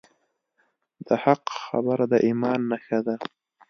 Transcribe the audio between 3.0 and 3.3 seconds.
ده.